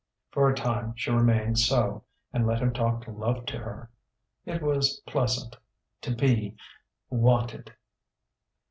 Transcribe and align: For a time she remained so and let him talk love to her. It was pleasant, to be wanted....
For 0.31 0.49
a 0.49 0.55
time 0.55 0.93
she 0.95 1.11
remained 1.11 1.59
so 1.59 2.03
and 2.33 2.47
let 2.47 2.57
him 2.59 2.73
talk 2.73 3.05
love 3.07 3.45
to 3.45 3.59
her. 3.59 3.91
It 4.47 4.63
was 4.63 4.99
pleasant, 5.05 5.55
to 6.01 6.15
be 6.15 6.57
wanted.... 7.11 7.75